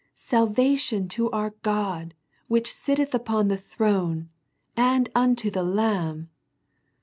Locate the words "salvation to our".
0.15-1.51